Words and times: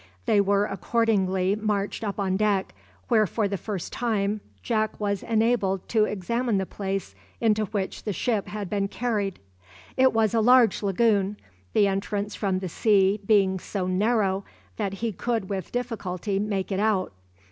They 0.25 0.41
were 0.41 0.65
accordingly 0.65 1.55
marched 1.55 2.03
up 2.03 2.19
on 2.19 2.35
deck, 2.35 2.73
where 3.09 3.27
for 3.27 3.47
the 3.47 3.55
first 3.55 3.93
time 3.93 4.41
Jack 4.63 4.99
was 4.99 5.21
enabled 5.21 5.87
to 5.89 6.05
examine 6.05 6.57
the 6.57 6.65
place 6.65 7.13
into 7.39 7.65
which 7.65 8.01
the 8.01 8.11
ship 8.11 8.47
had 8.47 8.67
been 8.67 8.87
carried. 8.87 9.37
It 9.97 10.11
was 10.11 10.33
a 10.33 10.41
large 10.41 10.81
lagoon, 10.81 11.37
the 11.73 11.85
entrance 11.87 12.33
from 12.33 12.57
the 12.61 12.69
sea 12.69 13.19
being 13.23 13.59
so 13.59 13.85
narrow 13.85 14.43
that 14.77 14.93
he 15.05 15.11
could 15.11 15.49
with 15.49 15.71
difficulty 15.71 16.39
make 16.39 16.71
it 16.71 16.79
out. 16.79 17.13